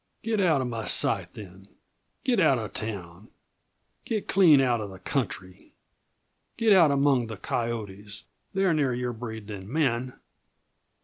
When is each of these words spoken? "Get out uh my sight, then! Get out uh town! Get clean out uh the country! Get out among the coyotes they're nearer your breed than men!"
"Get 0.23 0.41
out 0.41 0.61
uh 0.61 0.65
my 0.65 0.85
sight, 0.85 1.33
then! 1.33 1.67
Get 2.23 2.39
out 2.39 2.57
uh 2.57 2.69
town! 2.69 3.27
Get 4.03 4.27
clean 4.27 4.59
out 4.59 4.81
uh 4.81 4.87
the 4.87 4.97
country! 4.97 5.73
Get 6.57 6.73
out 6.73 6.89
among 6.89 7.27
the 7.27 7.37
coyotes 7.37 8.25
they're 8.55 8.73
nearer 8.73 8.95
your 8.95 9.13
breed 9.13 9.45
than 9.45 9.71
men!" 9.71 10.19